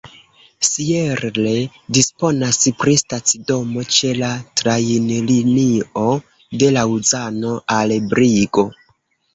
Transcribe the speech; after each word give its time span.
Sierre 0.67 1.51
disponas 1.97 2.59
pri 2.79 2.95
stacidomo 3.03 3.85
ĉe 3.99 4.11
la 4.23 4.31
trajnlinio 4.63 6.11
de 6.65 6.75
Laŭzano 6.81 7.55
al 7.79 7.99
Brigo. 8.13 8.69